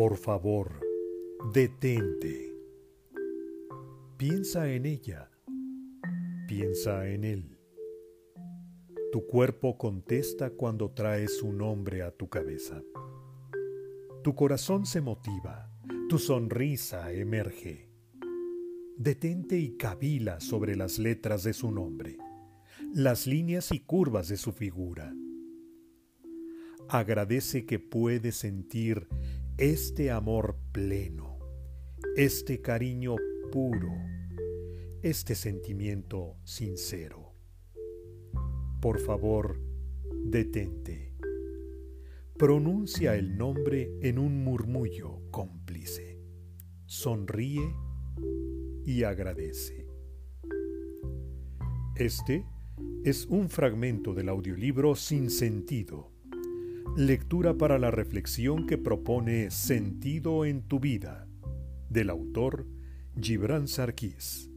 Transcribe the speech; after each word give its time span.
Por 0.00 0.16
favor, 0.16 0.80
detente. 1.52 2.56
Piensa 4.16 4.72
en 4.72 4.86
ella. 4.86 5.30
Piensa 6.48 7.06
en 7.06 7.22
él. 7.22 7.58
Tu 9.12 9.26
cuerpo 9.26 9.76
contesta 9.76 10.52
cuando 10.52 10.90
traes 10.92 11.36
su 11.36 11.52
nombre 11.52 12.00
a 12.00 12.12
tu 12.12 12.30
cabeza. 12.30 12.82
Tu 14.24 14.34
corazón 14.34 14.86
se 14.86 15.02
motiva, 15.02 15.70
tu 16.08 16.18
sonrisa 16.18 17.12
emerge. 17.12 17.90
Detente 18.96 19.58
y 19.58 19.76
cavila 19.76 20.40
sobre 20.40 20.76
las 20.76 20.98
letras 20.98 21.42
de 21.42 21.52
su 21.52 21.70
nombre, 21.70 22.16
las 22.94 23.26
líneas 23.26 23.70
y 23.70 23.80
curvas 23.80 24.28
de 24.28 24.38
su 24.38 24.52
figura. 24.52 25.12
Agradece 26.88 27.66
que 27.66 27.78
puedes 27.78 28.36
sentir 28.36 29.06
este 29.60 30.10
amor 30.10 30.56
pleno, 30.72 31.38
este 32.16 32.62
cariño 32.62 33.16
puro, 33.52 33.92
este 35.02 35.34
sentimiento 35.34 36.38
sincero. 36.44 37.34
Por 38.80 39.00
favor, 39.00 39.60
detente. 40.24 41.12
Pronuncia 42.38 43.14
el 43.16 43.36
nombre 43.36 43.98
en 44.00 44.18
un 44.18 44.42
murmullo 44.42 45.20
cómplice. 45.30 46.18
Sonríe 46.86 47.76
y 48.86 49.02
agradece. 49.02 49.86
Este 51.96 52.46
es 53.04 53.26
un 53.26 53.50
fragmento 53.50 54.14
del 54.14 54.30
audiolibro 54.30 54.96
Sin 54.96 55.28
Sentido. 55.28 56.19
Lectura 56.96 57.54
para 57.54 57.78
la 57.78 57.92
reflexión 57.92 58.66
que 58.66 58.76
propone 58.76 59.52
Sentido 59.52 60.44
en 60.44 60.62
tu 60.62 60.80
vida, 60.80 61.28
del 61.88 62.10
autor 62.10 62.66
Gibran 63.18 63.68
Sarkis. 63.68 64.49